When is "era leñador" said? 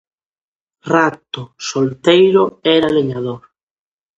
2.75-3.41